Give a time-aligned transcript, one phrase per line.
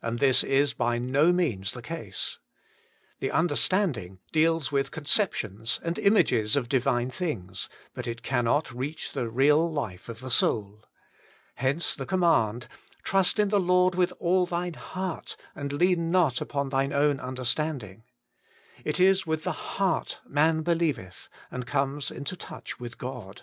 [0.00, 2.38] And this is by no means the case.
[3.18, 7.68] The understand WAITING ON GODt Jl ing deals with conceptions and images of divine things,
[7.92, 10.84] but it cannot reach the real life of the soul.
[11.56, 16.40] Hence the command, * Trust in the Lord with all thine heart, and lean not
[16.40, 18.04] upon thine own understanding.'
[18.84, 23.42] It is with the heart man believeth, and comes into touch with God.